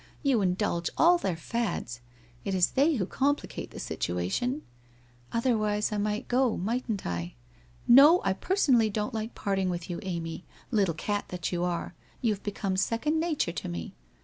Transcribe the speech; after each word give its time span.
You 0.23 0.41
indulge 0.41 0.89
all 0.97 1.19
their 1.19 1.35
fads. 1.35 2.01
It 2.43 2.55
is 2.55 2.71
they 2.71 2.95
who 2.95 3.05
com 3.05 3.35
plicate 3.35 3.69
the 3.69 3.79
situation 3.79 4.63
''Otherwise 5.31 5.91
I 5.91 5.99
might 5.99 6.27
go, 6.27 6.57
mightn't 6.57 7.05
I?' 7.05 7.35
'No, 7.87 8.19
I 8.23 8.33
personally 8.33 8.89
don't 8.89 9.13
like 9.13 9.35
parting 9.35 9.69
with 9.69 9.91
you, 9.91 9.99
Amy, 10.01 10.43
little 10.71 10.95
cat 10.95 11.25
that 11.27 11.51
you 11.51 11.63
are, 11.63 11.93
you 12.19 12.33
have 12.33 12.41
become 12.41 12.77
second 12.77 13.19
nature 13.19 13.51
to 13.51 13.69
me. 13.69 13.93